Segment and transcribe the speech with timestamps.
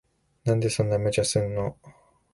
[0.45, 1.77] なんでそんな無茶すんの。